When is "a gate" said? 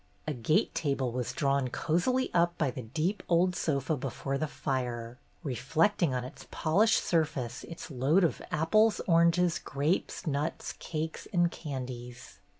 0.25-0.73